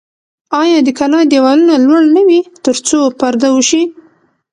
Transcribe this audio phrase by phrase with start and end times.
[0.61, 3.83] آیا د کلا دیوالونه لوړ نه وي ترڅو پرده وشي؟